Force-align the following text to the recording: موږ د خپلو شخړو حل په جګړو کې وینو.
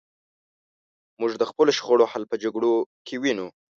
موږ 1.19 1.31
د 1.37 1.43
خپلو 1.49 1.71
شخړو 1.77 2.09
حل 2.11 2.23
په 2.31 2.35
جګړو 2.43 2.73
کې 3.07 3.15
وینو. 3.21 3.47